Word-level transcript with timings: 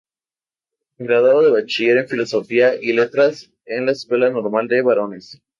Graduado 0.97 1.43
de 1.43 1.51
Bachiller 1.51 1.99
en 1.99 2.07
Filosofía 2.07 2.73
y 2.81 2.91
Letras 2.91 3.51
en 3.65 3.85
la 3.85 3.91
"Escuela 3.91 4.31
Normal 4.31 4.67
de 4.67 4.81
Varones". 4.81 5.39